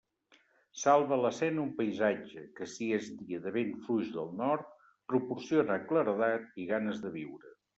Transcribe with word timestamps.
Salva 0.83 1.17
l'escena 1.25 1.61
un 1.65 1.69
paisatge, 1.81 2.43
que 2.59 2.67
si 2.71 2.87
és 2.99 3.11
dia 3.19 3.41
de 3.45 3.53
vent 3.59 3.77
fluix 3.85 4.09
del 4.19 4.33
nord, 4.43 4.75
proporciona 5.13 5.81
claredat 5.93 6.53
i 6.65 6.71
ganes 6.75 7.05
de 7.07 7.17
viure. 7.21 7.55